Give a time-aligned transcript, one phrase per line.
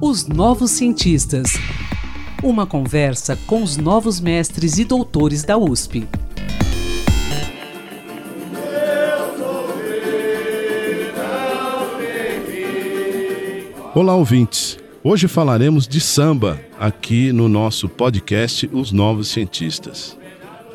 [0.00, 1.52] Os Novos Cientistas.
[2.42, 6.08] Uma conversa com os novos mestres e doutores da USP.
[13.94, 14.78] Olá, ouvintes.
[15.04, 20.16] Hoje falaremos de samba aqui no nosso podcast Os Novos Cientistas.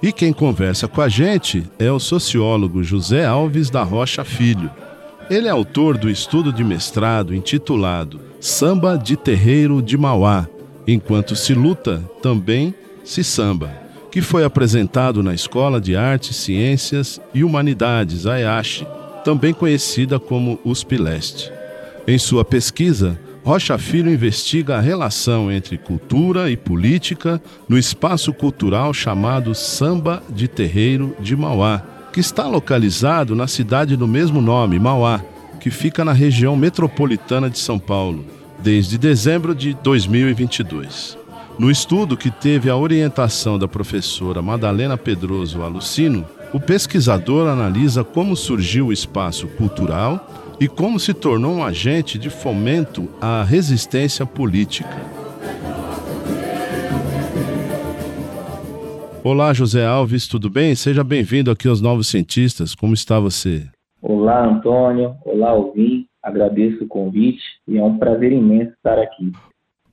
[0.00, 4.70] E quem conversa com a gente é o sociólogo José Alves da Rocha Filho.
[5.30, 10.48] Ele é autor do estudo de mestrado intitulado Samba de Terreiro de Mauá,
[10.86, 13.70] enquanto se luta, também se samba,
[14.10, 18.86] que foi apresentado na Escola de Artes, Ciências e Humanidades, a EASH,
[19.22, 21.52] também conhecida como USP Leste.
[22.06, 28.94] Em sua pesquisa, Rocha Filho investiga a relação entre cultura e política no espaço cultural
[28.94, 35.20] chamado Samba de Terreiro de Mauá, que está localizado na cidade do mesmo nome, Mauá,
[35.60, 38.24] que fica na região metropolitana de São Paulo,
[38.58, 41.18] desde dezembro de 2022.
[41.58, 48.36] No estudo que teve a orientação da professora Madalena Pedroso Alucino, o pesquisador analisa como
[48.36, 55.17] surgiu o espaço cultural e como se tornou um agente de fomento à resistência política.
[59.30, 60.74] Olá, José Alves, tudo bem?
[60.74, 62.74] Seja bem-vindo aqui aos Novos Cientistas.
[62.74, 63.68] Como está você?
[64.00, 65.16] Olá, Antônio.
[65.22, 66.06] Olá, Alvin.
[66.22, 69.30] Agradeço o convite e é um prazer imenso estar aqui.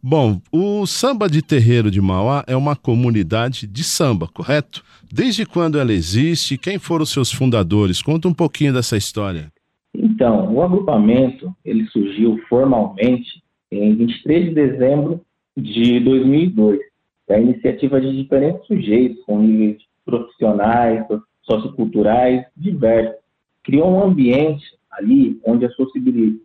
[0.00, 4.84] Bom, o Samba de Terreiro de Mauá é uma comunidade de samba, correto?
[5.12, 6.56] Desde quando ela existe?
[6.56, 8.00] Quem foram os seus fundadores?
[8.00, 9.50] Conta um pouquinho dessa história.
[9.92, 15.20] Então, o agrupamento ele surgiu formalmente em 23 de dezembro
[15.56, 16.78] de 2002,
[17.28, 21.06] da iniciativa de diferentes sujeitos com níveis profissionais,
[21.42, 23.16] socioculturais diversos.
[23.62, 25.70] Criou um ambiente ali onde a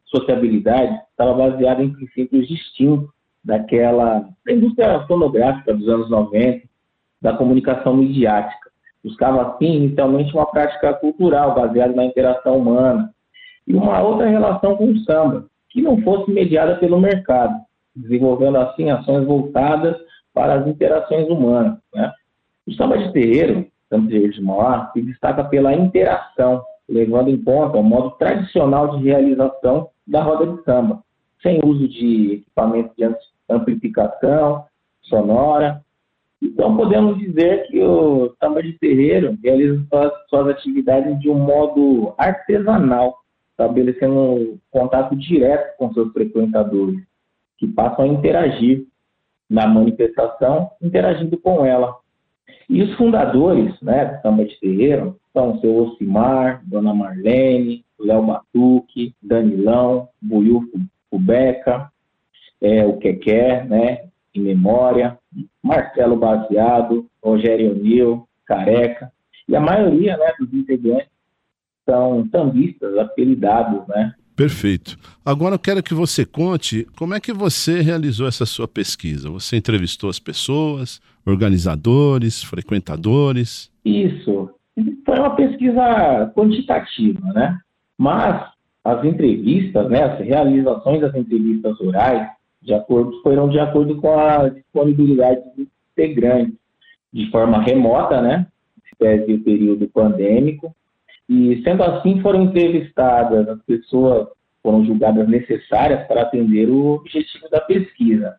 [0.05, 3.09] sociabilidade estava baseada em princípios distintos
[3.43, 6.67] daquela da indústria fonográfica dos anos 90,
[7.21, 8.69] da comunicação midiática.
[9.03, 13.13] Buscava, assim, inicialmente uma prática cultural baseada na interação humana,
[13.67, 17.53] e uma outra relação com o samba, que não fosse mediada pelo mercado,
[17.95, 19.95] desenvolvendo assim ações voltadas
[20.39, 21.77] para as interações humanas.
[21.93, 22.13] Né?
[22.65, 27.43] O samba de terreiro, samba de terreiro de Mauá, se destaca pela interação, levando em
[27.43, 31.03] conta o modo tradicional de realização da roda de samba,
[31.43, 33.03] sem uso de equipamentos de
[33.49, 34.63] amplificação
[35.01, 35.81] sonora.
[36.41, 42.13] Então, podemos dizer que o samba de terreiro realiza suas, suas atividades de um modo
[42.17, 43.17] artesanal,
[43.51, 46.97] estabelecendo contato direto com seus frequentadores,
[47.57, 48.87] que passam a interagir
[49.49, 51.95] na manifestação, interagindo com ela.
[52.69, 58.25] E os fundadores né, do Samba de Terreiro são o seu Ocimar, Dona Marlene, Léo
[58.25, 60.61] Batuque, Danilão, Buiu
[61.09, 61.91] Fubeca,
[62.61, 65.17] é, o Quequer, né, em memória,
[65.63, 69.11] Marcelo Baseado, Rogério Nil, Careca,
[69.47, 71.09] e a maioria né, dos integrantes
[71.89, 74.13] são tambistas, apelidados, né?
[74.39, 74.97] Perfeito.
[75.25, 79.29] Agora eu quero que você conte como é que você realizou essa sua pesquisa.
[79.29, 83.69] Você entrevistou as pessoas, organizadores, frequentadores?
[83.83, 84.49] Isso.
[85.05, 87.59] Foi uma pesquisa quantitativa, né?
[87.97, 88.49] Mas
[88.81, 92.29] as entrevistas, né, as realizações das entrevistas orais,
[92.61, 96.55] de acordo, foram de acordo com a disponibilidade dos integrantes,
[97.11, 98.47] de forma remota, né?
[98.97, 100.73] Pese o período pandêmico,
[101.29, 104.27] e, sendo assim, foram entrevistadas as pessoas
[104.63, 108.35] foram julgadas necessárias para atender o objetivo da pesquisa.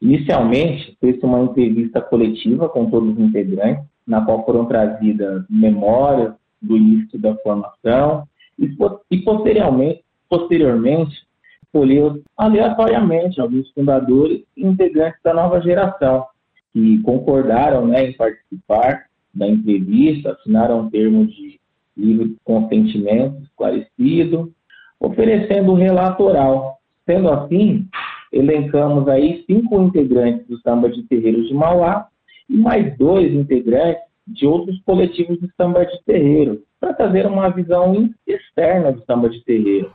[0.00, 6.76] Inicialmente, fez uma entrevista coletiva com todos os integrantes, na qual foram trazidas memórias do
[6.76, 8.28] início da formação
[8.58, 8.70] e,
[9.10, 11.26] e posteriormente, posteriormente
[11.64, 16.26] escolheu aleatoriamente alguns fundadores e integrantes da nova geração
[16.72, 21.58] que concordaram né, em participar da entrevista, assinaram um termo de
[21.98, 24.52] livre consentimento esclarecido,
[25.00, 26.78] oferecendo um relato oral.
[27.04, 27.86] Sendo assim,
[28.32, 32.06] elencamos aí cinco integrantes do samba de terreiros de Mauá
[32.48, 38.10] e mais dois integrantes de outros coletivos de samba de terreiro, para trazer uma visão
[38.26, 39.90] externa do samba de terreiro.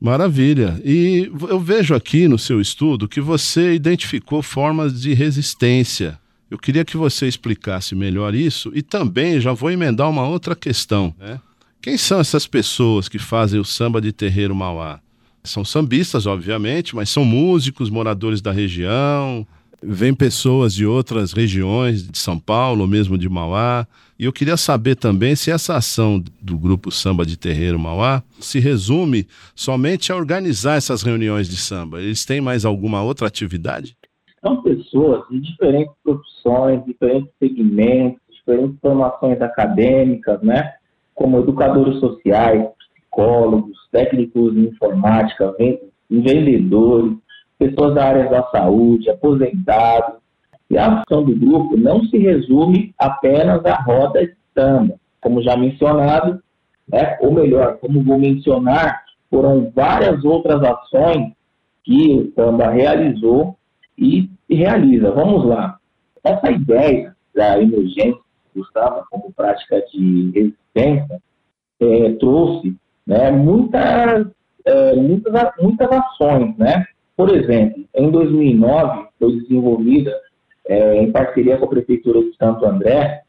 [0.00, 0.80] Maravilha.
[0.84, 6.18] E eu vejo aqui no seu estudo que você identificou formas de resistência.
[6.50, 11.14] Eu queria que você explicasse melhor isso e também já vou emendar uma outra questão.
[11.18, 11.38] Né?
[11.80, 15.00] Quem são essas pessoas que fazem o samba de terreiro Mauá?
[15.44, 19.46] São sambistas, obviamente, mas são músicos, moradores da região.
[19.82, 23.86] vem pessoas de outras regiões, de São Paulo, ou mesmo de Mauá.
[24.18, 28.58] E eu queria saber também se essa ação do Grupo Samba de Terreiro Mauá se
[28.58, 32.02] resume somente a organizar essas reuniões de samba.
[32.02, 33.96] Eles têm mais alguma outra atividade?
[34.40, 40.74] São pessoas de diferentes profissões, diferentes segmentos, diferentes formações acadêmicas, né?
[41.14, 45.54] Como educadores sociais, psicólogos, técnicos em informática,
[46.08, 47.16] vendedores,
[47.58, 50.18] pessoas da área da saúde, aposentados.
[50.70, 54.94] E a ação do grupo não se resume apenas à roda de samba.
[55.20, 56.40] Como já mencionado,
[56.86, 61.32] né, ou melhor, como vou mencionar, foram várias outras ações
[61.84, 63.57] que o samba realizou
[63.98, 65.10] e, realiza.
[65.10, 65.78] Vamos lá.
[66.24, 68.18] Essa ideia da emergência
[68.72, 71.22] samba como prática de resistência
[71.80, 72.74] é, trouxe
[73.06, 74.26] né, muitas,
[74.64, 76.84] é, muitas, muitas ações, né?
[77.16, 80.12] Por exemplo, em 2009 foi desenvolvida,
[80.66, 83.22] é, em parceria com a Prefeitura de Santo André,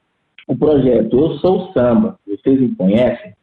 [0.47, 3.33] o projeto Eu Sou Samba, vocês me conhecem,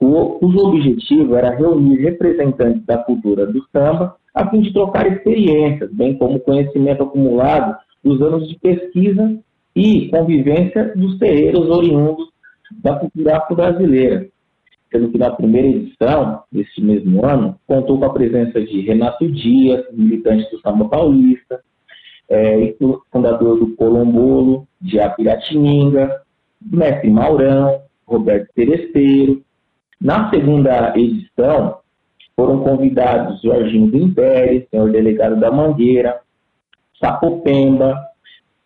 [0.00, 5.92] o, cujo objetivo era reunir representantes da cultura do samba a fim de trocar experiências,
[5.92, 9.38] bem como conhecimento acumulado dos anos de pesquisa
[9.74, 12.28] e convivência dos terreiros oriundos
[12.82, 14.28] da cultura afro-brasileira
[14.94, 19.84] sendo que na primeira edição deste mesmo ano contou com a presença de Renato Dias,
[19.92, 21.60] militante do Samba Paulista,
[22.28, 22.74] é,
[23.10, 26.22] fundador do Colombolo, de Apiratininga,
[26.62, 29.42] Mestre Maurão, Roberto Teresteiro.
[30.00, 31.78] Na segunda edição
[32.36, 36.20] foram convidados Jorginho do Império, senhor delegado da Mangueira,
[37.00, 37.96] Sapopemba,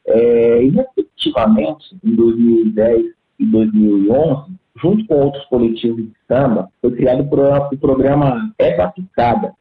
[0.07, 3.07] é, e respectivamente em 2010
[3.39, 9.53] e 2011 junto com outros coletivos de samba, foi criado o programa É Batucada,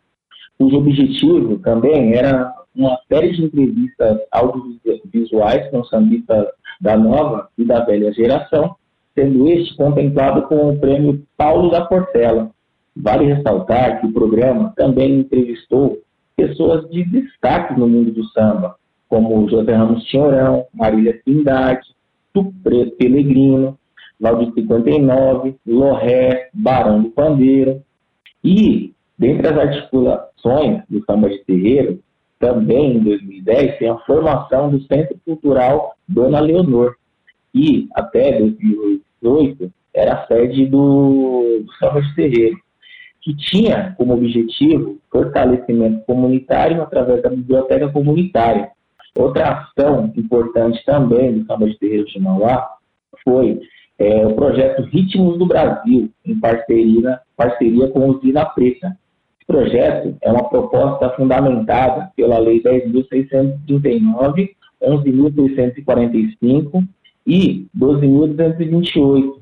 [0.58, 6.48] cujo objetivo também era uma série de entrevistas audiovisuais com sambistas
[6.80, 8.76] da nova e da velha geração,
[9.16, 12.52] sendo este contemplado com o prêmio Paulo da Portela.
[13.02, 16.00] Vale ressaltar que o programa também entrevistou
[16.36, 18.76] pessoas de destaque no mundo do samba,
[19.08, 21.88] como José Ramos Tinhorão, Marília Trindade,
[22.34, 23.78] Tupre Pelegrino,
[24.20, 27.82] Valdir 59, Lorré, Barão do Pandeiro.
[28.44, 32.00] E, dentre as articulações do samba de terreiro,
[32.40, 36.96] também em 2010 tem a formação do Centro Cultural Dona Leonor,
[37.54, 42.58] que até 2018 era a sede do, do samba de terreiro,
[43.28, 48.72] que tinha como objetivo fortalecimento comunitário através da biblioteca comunitária.
[49.14, 52.78] Outra ação importante também do samba de terreiro de Mauá
[53.26, 53.60] foi
[54.00, 58.98] é, o projeto Ritmos do Brasil, em parceria, parceria com o Zina Preta.
[59.36, 64.52] Esse projeto é uma proposta fundamentada pela Lei 10.639,
[64.82, 66.88] 11.645
[67.26, 69.34] e 12.228,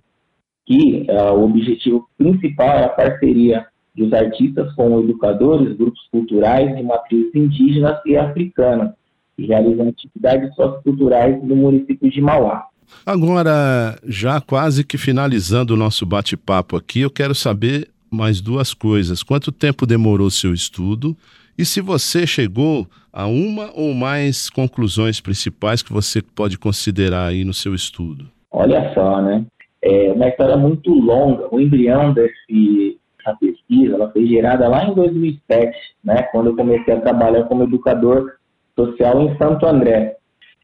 [0.65, 6.83] que é, o objetivo principal é a parceria dos artistas com educadores, grupos culturais de
[6.83, 8.95] matriz indígenas e africana,
[9.35, 12.65] que realizam atividades socioculturais no município de Mauá.
[13.05, 19.23] Agora, já quase que finalizando o nosso bate-papo aqui, eu quero saber mais duas coisas.
[19.23, 21.15] Quanto tempo demorou seu estudo?
[21.57, 27.43] E se você chegou a uma ou mais conclusões principais que você pode considerar aí
[27.43, 28.27] no seu estudo?
[28.51, 29.45] Olha só, né?
[29.81, 31.47] É uma história muito longa.
[31.51, 32.94] O embrião desse,
[33.25, 36.23] dessa pesquisa ela foi gerada lá em 2007, né?
[36.31, 38.35] Quando eu comecei a trabalhar como educador
[38.75, 40.17] social em Santo André.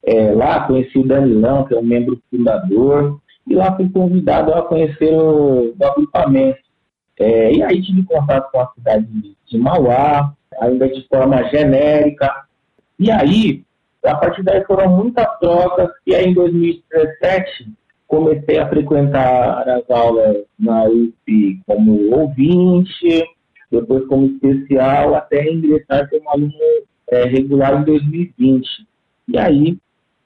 [0.04, 4.64] É, lá conheci o Danilão, que é um membro fundador, e lá fui convidado a
[4.64, 6.60] conhecer o, o agrupamento.
[7.20, 9.08] É, e aí tive contato com a cidade
[9.46, 12.32] de Mauá, ainda de forma genérica.
[12.98, 13.64] E aí,
[14.04, 17.72] a partir daí foram muitas trocas, e aí em 2017
[18.12, 23.24] comecei a frequentar as aulas na UF como ouvinte,
[23.72, 26.54] depois como especial, até ingressar como aluno
[27.10, 28.68] é, regular em 2020.
[29.30, 29.78] E aí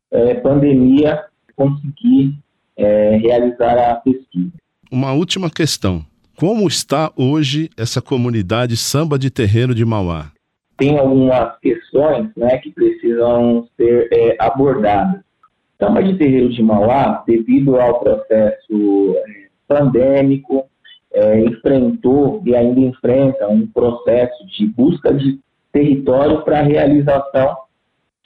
[0.09, 1.25] é, pandemia,
[1.55, 2.33] conseguir
[2.75, 4.51] é, realizar a pesquisa.
[4.91, 6.03] Uma última questão.
[6.37, 10.31] Como está hoje essa comunidade samba de terreiro de Mauá?
[10.77, 15.24] Tem algumas questões né, que precisam ser é, abordadas.
[15.79, 20.65] Samba de terreiro de Mauá, devido ao processo é, pandêmico,
[21.13, 25.39] é, enfrentou e ainda enfrenta um processo de busca de
[25.71, 27.57] território para a realização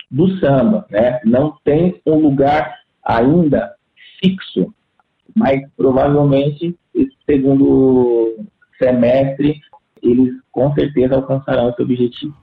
[0.09, 1.19] do samba, né?
[1.23, 3.75] Não tem um lugar ainda
[4.19, 4.73] fixo,
[5.35, 8.35] mas provavelmente esse segundo
[8.77, 9.59] semestre
[10.01, 12.35] eles com certeza alcançarão esse objetivo.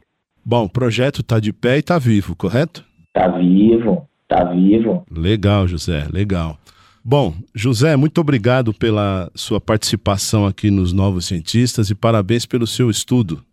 [0.44, 2.84] Bom, o projeto está de pé e está vivo, correto?
[3.12, 5.04] Tá vivo, tá vivo.
[5.10, 6.58] Legal, José, legal.
[7.04, 12.90] Bom, José, muito obrigado pela sua participação aqui nos Novos Cientistas e parabéns pelo seu
[12.90, 13.44] estudo.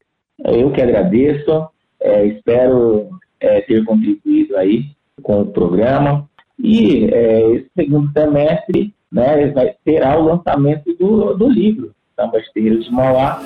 [0.44, 1.68] Eu que agradeço,
[2.02, 4.88] é, espero é, ter contribuído aí
[5.22, 6.28] com o programa
[6.58, 12.86] e é, esse segundo semestre né, vai, terá o lançamento do, do livro Samba Terreiros
[12.86, 13.40] de Mauá.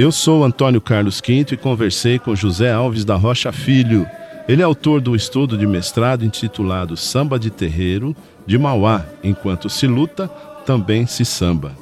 [0.00, 4.08] Eu sou Antônio Carlos Quinto e conversei com José Alves da Rocha Filho
[4.50, 9.86] ele é autor do estudo de mestrado intitulado Samba de Terreiro, de Mauá, enquanto se
[9.86, 10.26] luta,
[10.66, 11.72] também se samba.